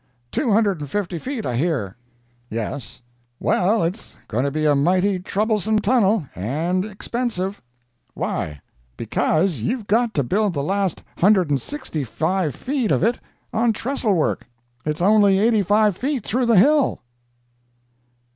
"Two 0.31 0.51
hundred 0.51 0.79
and 0.81 0.89
fifty 0.89 1.19
feet, 1.19 1.45
I 1.45 1.55
hear?" 1.55 1.95
"Yes." 2.49 3.03
"Well, 3.39 3.83
it's 3.83 4.15
going 4.27 4.45
to 4.45 4.49
be 4.49 4.65
a 4.65 4.73
mighty 4.73 5.19
troublesome 5.19 5.77
tunnel—and 5.77 6.85
expensive." 6.85 7.61
"Why?" 8.15 8.61
"Because 8.97 9.59
you've 9.59 9.85
got 9.85 10.15
to 10.15 10.23
build 10.23 10.55
the 10.55 10.63
last 10.63 11.03
hundred 11.19 11.51
and 11.51 11.61
sixty 11.61 12.03
five 12.03 12.55
feet 12.55 12.89
of 12.89 13.03
it 13.03 13.19
on 13.53 13.73
trestle 13.73 14.15
work—it's 14.15 15.03
only 15.03 15.37
eighty 15.37 15.61
five 15.61 15.95
feet 15.95 16.23
through 16.23 16.47
the 16.47 16.57
hill!" 16.57 17.01